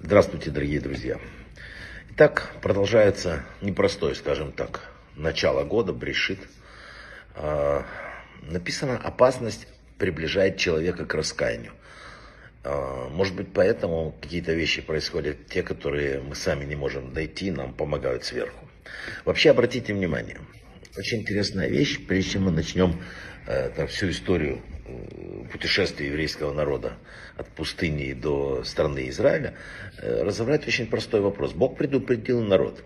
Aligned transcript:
Здравствуйте, 0.00 0.50
дорогие 0.50 0.80
друзья. 0.80 1.18
Итак, 2.10 2.52
продолжается 2.60 3.42
непростое, 3.62 4.14
скажем 4.14 4.52
так, 4.52 4.82
начало 5.16 5.64
года, 5.64 5.94
брешит. 5.94 6.40
А, 7.36 7.86
написано, 8.42 8.98
опасность 8.98 9.66
приближает 9.96 10.58
человека 10.58 11.06
к 11.06 11.14
раскаянию. 11.14 11.72
А, 12.64 13.08
может 13.08 13.34
быть, 13.34 13.54
поэтому 13.54 14.14
какие-то 14.20 14.52
вещи 14.52 14.82
происходят, 14.82 15.46
те, 15.46 15.62
которые 15.62 16.20
мы 16.20 16.34
сами 16.34 16.66
не 16.66 16.76
можем 16.76 17.14
дойти, 17.14 17.50
нам 17.50 17.72
помогают 17.72 18.24
сверху. 18.24 18.68
Вообще, 19.24 19.52
обратите 19.52 19.94
внимание, 19.94 20.36
очень 20.98 21.20
интересная 21.20 21.68
вещь, 21.68 22.06
прежде 22.06 22.32
чем 22.32 22.42
мы 22.42 22.50
начнем 22.50 23.00
э, 23.46 23.70
там, 23.70 23.86
всю 23.86 24.10
историю 24.10 24.60
путешествия 25.52 26.06
еврейского 26.06 26.52
народа 26.52 26.94
от 27.36 27.48
пустыни 27.48 28.12
до 28.12 28.62
страны 28.64 29.08
Израиля, 29.08 29.54
э, 29.98 30.22
разобрать 30.22 30.66
очень 30.66 30.86
простой 30.86 31.20
вопрос. 31.20 31.52
Бог 31.52 31.76
предупредил 31.76 32.40
народ, 32.42 32.82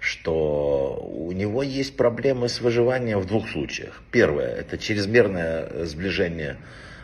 что 0.00 0.96
у 0.96 1.32
него 1.32 1.62
есть 1.62 1.96
проблемы 1.96 2.48
с 2.48 2.60
выживанием 2.60 3.18
в 3.18 3.26
двух 3.26 3.48
случаях. 3.48 4.02
Первое, 4.10 4.48
это 4.48 4.78
чрезмерное 4.78 5.84
сближение 5.86 6.58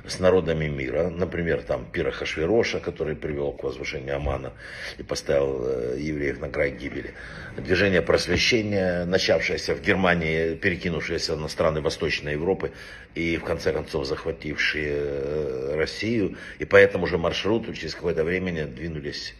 с 0.06 0.20
народами 0.20 0.66
мира. 0.66 1.08
Например, 1.08 1.62
там 1.62 1.86
Пира 1.90 2.10
Хашвироша, 2.10 2.80
который 2.80 3.16
привел 3.16 3.52
к 3.52 3.64
возвышению 3.64 4.16
Амана 4.16 4.52
и 4.98 5.02
поставил 5.02 5.62
э, 5.66 5.96
евреев 5.98 6.40
на 6.40 6.48
край 6.50 6.72
гибели. 6.72 7.14
Движение 7.56 8.02
просвещения, 8.02 9.04
начавшееся 9.06 9.74
в 9.74 9.80
Германии, 9.80 10.54
перекинувшееся 10.54 11.36
на 11.36 11.48
страны 11.48 11.80
Восточной 11.80 12.32
Европы 12.32 12.72
и 13.14 13.36
в 13.38 13.44
конце 13.44 13.72
концов 13.72 14.06
захватившие 14.06 14.94
э, 14.94 15.74
Россию. 15.76 16.36
И 16.58 16.64
по 16.64 16.76
этому 16.76 17.06
же 17.06 17.16
маршруту 17.16 17.72
через 17.72 17.94
какое-то 17.94 18.24
время 18.24 18.66
двинулись 18.66 19.34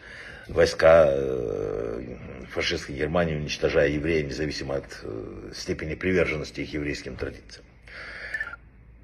войска 0.48 1.08
э, 1.08 2.16
фашистской 2.50 2.96
Германии, 2.96 3.36
уничтожая 3.36 3.88
евреев, 3.88 4.28
независимо 4.28 4.76
от 4.76 5.04
степени 5.54 5.94
приверженности 5.94 6.62
их 6.62 6.72
еврейским 6.72 7.16
традициям. 7.16 7.64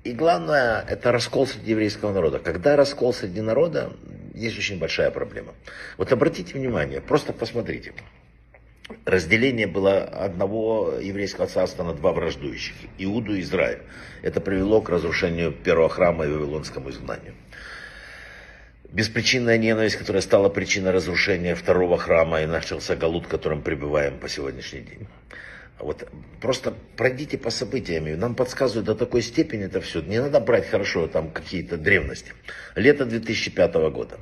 И 0.02 0.12
главное, 0.12 0.82
это 0.88 1.12
раскол 1.12 1.46
среди 1.46 1.72
еврейского 1.72 2.12
народа. 2.12 2.38
Когда 2.38 2.74
раскол 2.74 3.12
среди 3.12 3.42
народа, 3.42 3.92
есть 4.34 4.58
очень 4.58 4.78
большая 4.78 5.10
проблема. 5.10 5.52
Вот 5.98 6.10
обратите 6.10 6.54
внимание, 6.54 7.00
просто 7.02 7.34
посмотрите. 7.34 7.92
Разделение 9.04 9.66
было 9.66 10.02
одного 10.02 10.94
еврейского 11.00 11.46
царства 11.46 11.84
на 11.84 11.92
два 11.92 12.12
враждующих, 12.12 12.74
Иуду 12.98 13.34
и 13.36 13.42
Израиль. 13.42 13.82
Это 14.22 14.40
привело 14.40 14.80
к 14.80 14.88
разрушению 14.88 15.52
первого 15.52 15.88
храма 15.88 16.24
и 16.24 16.28
вавилонскому 16.28 16.90
изгнанию. 16.90 17.34
Беспричинная 18.84 19.58
ненависть, 19.58 19.96
которая 19.96 20.22
стала 20.22 20.48
причиной 20.48 20.90
разрушения 20.90 21.54
второго 21.54 21.96
храма 21.98 22.40
и 22.40 22.46
начался 22.46 22.96
галут, 22.96 23.28
которым 23.28 23.62
пребываем 23.62 24.18
по 24.18 24.28
сегодняшний 24.28 24.80
день. 24.80 25.06
Вот 25.80 26.06
просто 26.40 26.74
пройдите 26.96 27.38
по 27.38 27.50
событиям. 27.50 28.04
Нам 28.18 28.34
подсказывают 28.34 28.86
до 28.86 28.94
такой 28.94 29.22
степени 29.22 29.64
это 29.64 29.80
все. 29.80 30.00
Не 30.02 30.20
надо 30.20 30.40
брать 30.40 30.68
хорошо 30.68 31.06
там 31.06 31.30
какие-то 31.30 31.78
древности. 31.78 32.32
Лето 32.74 33.06
2005 33.06 33.74
года. 33.90 34.18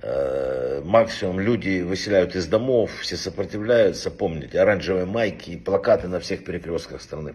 Э, 0.00 0.80
максимум 0.84 1.40
люди 1.40 1.82
выселяют 1.82 2.36
из 2.36 2.46
домов, 2.46 2.90
все 3.00 3.16
сопротивляются. 3.16 4.10
Помните, 4.10 4.60
оранжевые 4.60 5.06
майки 5.06 5.50
и 5.50 5.56
плакаты 5.56 6.08
на 6.08 6.20
всех 6.20 6.44
перекрестках 6.44 7.02
страны. 7.02 7.34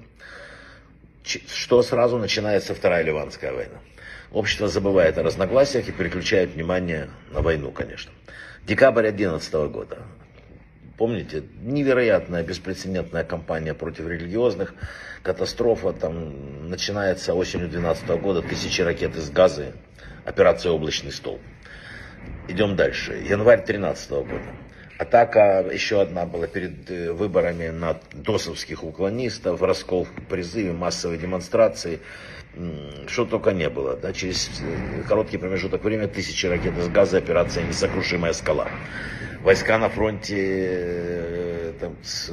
Что 1.24 1.84
сразу 1.84 2.18
начинается 2.18 2.74
Вторая 2.74 3.04
Ливанская 3.04 3.54
война. 3.54 3.80
Общество 4.32 4.68
забывает 4.68 5.18
о 5.18 5.24
разногласиях 5.24 5.88
и 5.90 5.92
переключает 5.92 6.52
внимание 6.52 7.10
на 7.32 7.42
войну, 7.42 7.72
конечно. 7.72 8.12
Декабрь 8.66 9.12
2011 9.12 9.54
года. 9.72 10.00
Помните, 11.04 11.44
невероятная, 11.62 12.44
беспрецедентная 12.44 13.26
кампания 13.26 13.74
против 13.74 14.08
религиозных, 14.08 14.74
катастрофа, 15.22 15.92
там 15.92 16.70
начинается 16.70 17.34
осенью 17.34 17.68
2012 17.68 18.08
года, 18.22 18.42
тысячи 18.42 18.82
ракет 18.82 19.18
из 19.18 19.30
газа, 19.30 19.74
операция 20.24 20.72
«Облачный 20.72 21.12
стол». 21.12 21.42
Идем 22.48 22.78
дальше. 22.78 23.22
Январь 23.30 23.58
2013 23.58 24.12
года. 24.12 24.42
Атака 24.98 25.66
еще 25.74 26.00
одна 26.00 26.26
была 26.26 26.48
перед 26.48 26.90
э, 26.90 27.12
выборами 27.12 27.68
на 27.68 28.00
досовских 28.14 28.86
уклонистов, 28.86 29.62
раскол 29.62 30.06
в 30.06 30.28
призыве, 30.30 30.72
массовые 30.72 31.20
демонстрации. 31.20 32.00
Что 33.08 33.26
только 33.26 33.52
не 33.52 33.68
было. 33.68 33.98
Да? 33.98 34.14
Через 34.14 34.50
э, 34.62 35.04
короткий 35.06 35.38
промежуток 35.38 35.84
времени 35.84 36.08
тысячи 36.08 36.46
ракет 36.46 36.78
из 36.78 36.88
газа, 36.88 37.18
операция 37.18 37.66
«Несокрушимая 37.66 38.32
скала» 38.32 38.70
войска 39.44 39.78
на 39.78 39.90
фронте 39.90 40.38
э, 40.38 41.74
там, 41.80 41.96
с, 42.02 42.32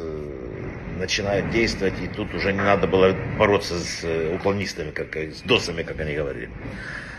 начинают 0.98 1.50
действовать, 1.50 1.94
и 2.02 2.06
тут 2.06 2.34
уже 2.34 2.52
не 2.52 2.60
надо 2.60 2.86
было 2.86 3.14
бороться 3.38 3.78
с 3.78 4.04
э, 4.04 4.34
уклонистами, 4.34 4.90
как, 4.92 5.16
с 5.16 5.42
досами, 5.42 5.82
как 5.82 6.00
они 6.00 6.14
говорили. 6.14 6.50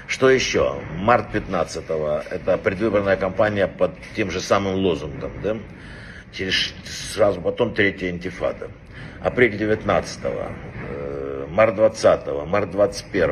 Что 0.07 0.29
еще? 0.29 0.81
Март 0.97 1.34
15-го, 1.34 2.24
это 2.29 2.57
предвыборная 2.57 3.18
кампания 3.18 3.68
под 3.68 3.91
тем 4.16 4.31
же 4.31 4.41
самым 4.41 4.75
лозунгом, 4.75 5.31
да? 5.41 5.57
Через, 6.34 6.73
сразу 6.85 7.41
потом 7.41 7.73
третья 7.73 8.09
интифада. 8.09 8.69
Апрель 9.22 9.56
19-го, 9.56 10.52
март 11.52 11.76
20 11.76 12.28
март 12.48 12.72
21 12.72 13.30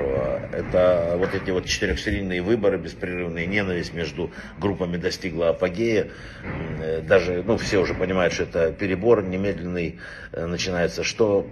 это 0.52 1.16
вот 1.18 1.34
эти 1.34 1.52
вот 1.52 1.66
четырехсерийные 1.66 2.42
выборы, 2.42 2.78
беспрерывные 2.78 3.48
ненависть 3.48 3.94
между 3.94 4.32
группами 4.60 4.98
достигла 4.98 5.50
апогея. 5.50 6.10
Даже, 7.04 7.44
ну, 7.44 7.58
все 7.58 7.80
уже 7.80 7.94
понимают, 7.94 8.34
что 8.34 8.44
это 8.44 8.72
перебор 8.72 9.24
немедленный 9.24 10.00
э, 10.32 10.46
начинается. 10.46 11.04
Что 11.04 11.48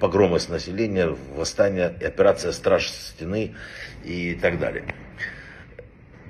погромы 0.00 0.40
с 0.40 0.48
населения, 0.48 1.14
восстание, 1.34 1.86
операция 1.86 2.52
«Страж 2.52 2.88
стены» 2.88 3.54
и 4.04 4.34
так 4.34 4.58
далее. 4.58 4.84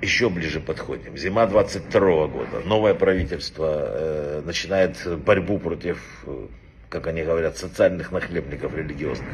Еще 0.01 0.29
ближе 0.29 0.59
подходим. 0.59 1.17
Зима 1.17 1.47
22 1.47 2.27
года. 2.27 2.59
Новое 2.65 2.93
правительство 2.93 3.85
э, 3.87 4.41
начинает 4.45 4.95
борьбу 5.23 5.57
против 5.57 5.99
э, 6.27 6.47
как 6.89 7.07
они 7.07 7.23
говорят, 7.23 7.57
социальных 7.57 8.11
нахлебников 8.11 8.75
религиозных. 8.75 9.29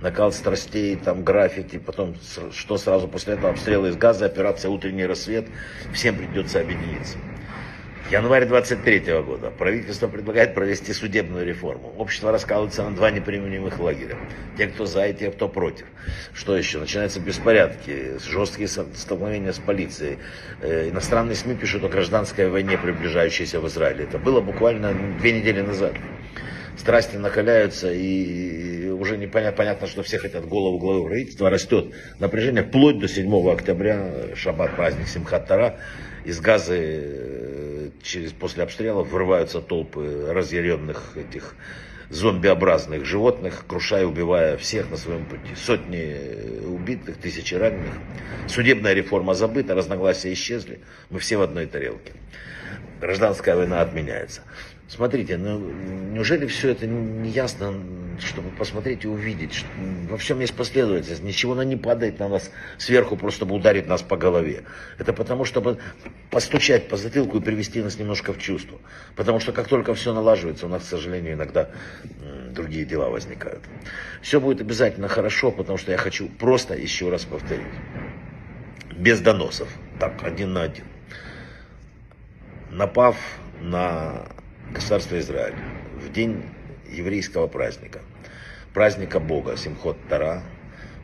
Накал 0.00 0.32
страстей, 0.32 0.96
там 0.96 1.22
граффити, 1.22 1.78
потом 1.78 2.16
что 2.52 2.76
сразу 2.76 3.06
после 3.06 3.34
этого 3.34 3.50
обстрелы 3.50 3.90
из 3.90 3.96
газа, 3.96 4.26
операция 4.26 4.68
«Утренний 4.68 5.06
рассвет». 5.06 5.46
Всем 5.92 6.16
придется 6.16 6.60
объединиться. 6.60 7.18
Январь 8.10 8.46
23 8.46 9.22
года. 9.22 9.50
Правительство 9.50 10.08
предлагает 10.08 10.54
провести 10.54 10.92
судебную 10.92 11.46
реформу. 11.46 11.94
Общество 11.96 12.32
раскалывается 12.32 12.82
на 12.82 12.94
два 12.94 13.10
неприменимых 13.10 13.78
лагеря. 13.78 14.18
Те, 14.58 14.66
кто 14.66 14.84
за, 14.84 15.06
и 15.06 15.14
те, 15.14 15.30
кто 15.30 15.48
против. 15.48 15.86
Что 16.34 16.56
еще? 16.56 16.78
Начинаются 16.78 17.20
беспорядки, 17.20 18.18
жесткие 18.28 18.68
столкновения 18.68 19.52
с 19.52 19.58
полицией. 19.58 20.18
Э, 20.60 20.90
иностранные 20.90 21.36
СМИ 21.36 21.54
пишут 21.54 21.84
о 21.84 21.88
гражданской 21.88 22.50
войне, 22.50 22.76
приближающейся 22.76 23.60
в 23.60 23.68
Израиле. 23.68 24.04
Это 24.04 24.18
было 24.18 24.42
буквально 24.42 24.94
две 25.18 25.32
недели 25.32 25.62
назад 25.62 25.94
страсти 26.76 27.16
накаляются, 27.16 27.92
и 27.92 28.88
уже 28.88 29.16
непонятно, 29.16 29.56
понятно, 29.56 29.86
что 29.86 30.02
все 30.02 30.18
хотят 30.18 30.46
голову 30.46 30.78
главы 30.78 31.04
правительства, 31.06 31.50
растет 31.50 31.92
напряжение, 32.18 32.62
вплоть 32.62 32.98
до 32.98 33.08
7 33.08 33.50
октября, 33.50 34.34
шаббат, 34.34 34.76
праздник 34.76 35.08
Симхат 35.08 35.46
Тара, 35.46 35.78
из 36.24 36.40
газы 36.40 36.78
э, 36.80 37.88
через, 38.02 38.32
после 38.32 38.62
обстрелов 38.62 39.08
вырываются 39.08 39.60
толпы 39.60 40.26
разъяренных 40.28 41.16
этих 41.16 41.54
зомбиобразных 42.10 43.04
животных, 43.06 43.64
крушая, 43.66 44.06
убивая 44.06 44.56
всех 44.58 44.90
на 44.90 44.96
своем 44.96 45.24
пути. 45.24 45.54
Сотни 45.56 46.66
убитых, 46.66 47.16
тысячи 47.16 47.54
раненых. 47.54 47.94
Судебная 48.48 48.92
реформа 48.92 49.34
забыта, 49.34 49.74
разногласия 49.74 50.32
исчезли. 50.32 50.80
Мы 51.08 51.18
все 51.18 51.38
в 51.38 51.42
одной 51.42 51.66
тарелке. 51.66 52.12
Гражданская 53.02 53.56
война 53.56 53.80
отменяется. 53.80 54.42
Смотрите, 54.86 55.36
ну 55.36 55.58
неужели 55.58 56.46
все 56.46 56.68
это 56.68 56.86
не 56.86 57.30
ясно, 57.30 57.74
чтобы 58.20 58.50
посмотреть 58.50 59.04
и 59.04 59.08
увидеть? 59.08 59.54
Что 59.54 59.66
во 60.08 60.16
всем 60.16 60.38
есть 60.38 60.54
последовательность. 60.54 61.24
Ничего 61.24 61.54
она 61.54 61.64
не 61.64 61.74
падает 61.74 62.20
на 62.20 62.28
нас 62.28 62.52
сверху, 62.78 63.16
просто 63.16 63.38
чтобы 63.38 63.56
ударить 63.56 63.88
нас 63.88 64.02
по 64.02 64.16
голове. 64.16 64.62
Это 64.98 65.12
потому, 65.12 65.44
чтобы 65.44 65.78
постучать 66.30 66.88
по 66.88 66.96
затылку 66.96 67.38
и 67.38 67.40
привести 67.40 67.82
нас 67.82 67.98
немножко 67.98 68.32
в 68.32 68.38
чувство. 68.38 68.78
Потому 69.16 69.40
что 69.40 69.50
как 69.50 69.66
только 69.66 69.94
все 69.94 70.14
налаживается, 70.14 70.66
у 70.66 70.68
нас, 70.68 70.84
к 70.84 70.86
сожалению, 70.86 71.32
иногда 71.32 71.70
другие 72.52 72.84
дела 72.84 73.08
возникают. 73.08 73.64
Все 74.20 74.38
будет 74.38 74.60
обязательно 74.60 75.08
хорошо, 75.08 75.50
потому 75.50 75.76
что 75.76 75.90
я 75.90 75.98
хочу 75.98 76.28
просто 76.28 76.74
еще 76.74 77.10
раз 77.10 77.24
повторить. 77.24 77.66
Без 78.96 79.18
доносов. 79.18 79.68
Так, 79.98 80.22
один 80.22 80.52
на 80.52 80.62
один. 80.62 80.84
Напав 82.72 83.18
на 83.60 84.28
государства 84.72 85.18
Израиль 85.18 85.54
в 85.94 86.10
день 86.10 86.42
еврейского 86.90 87.46
праздника, 87.46 88.00
праздника 88.72 89.20
Бога, 89.20 89.58
Симхот 89.58 89.98
Тара, 90.08 90.42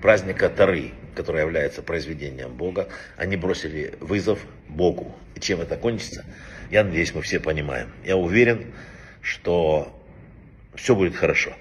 праздника 0.00 0.48
Тары, 0.48 0.92
который 1.14 1.42
является 1.42 1.82
произведением 1.82 2.54
Бога, 2.54 2.88
они 3.18 3.36
бросили 3.36 3.94
вызов 4.00 4.38
Богу. 4.66 5.14
И 5.34 5.40
чем 5.40 5.60
это 5.60 5.76
кончится, 5.76 6.24
я 6.70 6.84
надеюсь, 6.84 7.14
мы 7.14 7.20
все 7.20 7.38
понимаем. 7.38 7.92
Я 8.02 8.16
уверен, 8.16 8.72
что 9.20 9.94
все 10.74 10.96
будет 10.96 11.16
хорошо. 11.16 11.52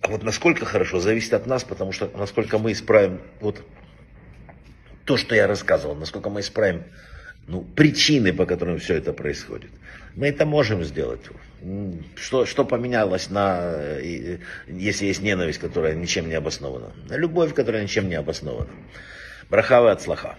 А 0.00 0.08
вот 0.08 0.22
насколько 0.22 0.64
хорошо, 0.64 0.98
зависит 0.98 1.34
от 1.34 1.46
нас, 1.46 1.62
потому 1.62 1.92
что 1.92 2.10
насколько 2.16 2.56
мы 2.56 2.72
исправим 2.72 3.20
вот 3.40 3.62
то, 5.04 5.18
что 5.18 5.34
я 5.34 5.46
рассказывал, 5.46 5.94
насколько 5.94 6.30
мы 6.30 6.40
исправим 6.40 6.84
ну, 7.46 7.62
причины, 7.62 8.32
по 8.32 8.46
которым 8.46 8.78
все 8.78 8.94
это 8.94 9.12
происходит. 9.12 9.70
Мы 10.14 10.28
это 10.28 10.46
можем 10.46 10.84
сделать. 10.84 11.20
Что, 12.16 12.44
что 12.44 12.64
поменялось 12.64 13.30
на, 13.30 13.98
если 14.68 15.06
есть 15.06 15.22
ненависть, 15.22 15.58
которая 15.58 15.94
ничем 15.94 16.28
не 16.28 16.34
обоснована? 16.34 16.92
На 17.08 17.16
любовь, 17.16 17.54
которая 17.54 17.82
ничем 17.82 18.08
не 18.08 18.16
обоснована. 18.16 18.70
Брахава 19.48 19.92
от 19.92 20.02
слаха. 20.02 20.36